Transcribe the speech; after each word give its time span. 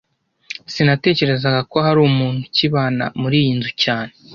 Sinatekerezaga 0.73 1.59
ko 1.71 1.77
hari 1.85 1.99
umuntu 2.09 2.39
ukibana 2.47 3.05
muriyi 3.19 3.51
nzu 3.57 3.71
cyane 3.83 4.11